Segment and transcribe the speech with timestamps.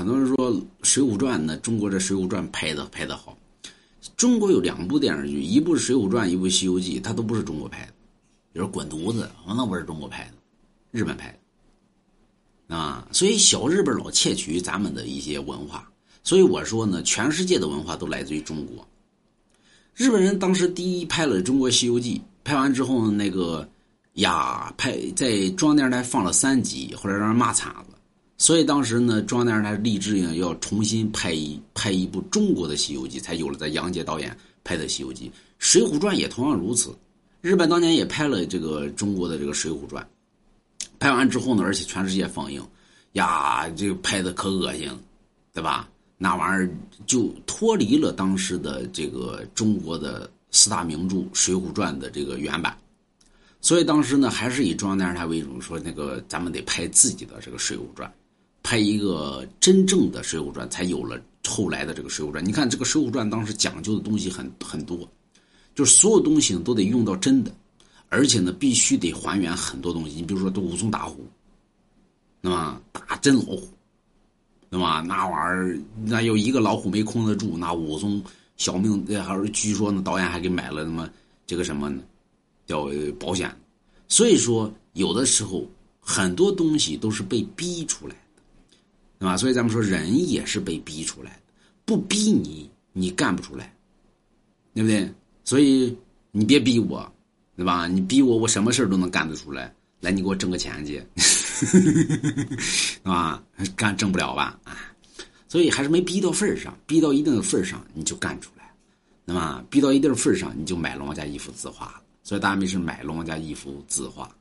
[0.00, 0.50] 很多人说
[0.82, 3.36] 《水浒传》呢，中国这《水浒传》拍的拍的好。
[4.16, 7.92] 中国有两部电视剧，一部是《水浒传》，一部《西游记》，它都不是中国拍的。
[8.50, 10.32] 比如滚犊子，那不是中国拍的，
[10.90, 11.38] 日本拍
[12.66, 13.06] 的啊。
[13.12, 15.86] 所以小日本老窃取咱们的一些文化。
[16.24, 18.88] 所以我说呢，全世界的文化都来自于中国。
[19.94, 23.68] 日本人当时第一拍了《中国西游记》，拍完之后那个
[24.14, 27.84] 呀，拍在中央电视台放了三集，后来让人骂惨了。
[28.40, 35.26] 所以当时呢，中央电视台立志呢要重新拍一拍一部中国的《西游记》，才有了在杨洁导演拍的《西游记》。
[35.58, 36.96] 《水浒传》也同样如此，
[37.42, 40.02] 日本当年也拍了这个中国的这个《水浒传》，
[40.98, 42.66] 拍完之后呢，而且全世界放映，
[43.12, 44.90] 呀，这个拍的可恶心，
[45.52, 45.86] 对吧？
[46.16, 46.70] 那玩意儿
[47.06, 52.74] 就脱离了当时的这个中国的四大名著《水浒传》的这个原版。
[53.60, 58.08] 所以当时呢，还是以中央电视台为主，说那个咱们得拍自己的这个《水浒传》。
[58.70, 62.44] 拍一个真正的《水浒传》，才有了后来的这个《水浒传》。
[62.46, 64.96] 你看，这个《水浒传》当时讲究的东西很很多，
[65.74, 67.52] 就是所有东西都得用到真的，
[68.10, 70.14] 而且呢，必须得还原很多东西。
[70.14, 71.26] 你比如说，武松打虎，
[72.40, 73.68] 那么打真老虎，
[74.68, 78.22] 那么那玩意儿，那有一个老虎没控制住，那武松
[78.56, 81.10] 小命，还是据说呢导演还给买了什么
[81.44, 82.00] 这个什么呢，
[82.68, 83.52] 叫保险。
[84.06, 85.68] 所以说，有的时候
[85.98, 88.14] 很多东西都是被逼出来。
[89.20, 89.36] 对吧？
[89.36, 91.52] 所以咱们说，人也是被逼出来的，
[91.84, 93.72] 不逼你，你干不出来，
[94.74, 95.08] 对不对？
[95.44, 95.94] 所以
[96.32, 97.12] 你别逼我，
[97.54, 97.86] 对吧？
[97.86, 99.72] 你逼我，我什么事都能干得出来。
[100.00, 103.42] 来，你给我挣个钱去， 是吧？
[103.76, 104.58] 干挣不了吧？
[104.64, 104.78] 啊，
[105.46, 108.72] 所以还是没逼到份儿上，逼到一定的份儿上，你就干出来，
[109.26, 112.00] 那么逼到一定的份儿上，你就买龙王家一幅字画了。
[112.22, 114.34] 所以大家没事买龙王家一幅字画。